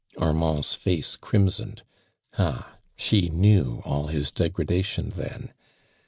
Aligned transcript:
Armand's 0.17 0.73
face 0.73 1.15
crimsoned. 1.15 1.83
Ah, 2.35 2.75
she 2.95 3.29
knew 3.29 3.83
nil 3.85 4.07
his 4.07 4.31
degradation 4.31 5.11
then. 5.11 5.53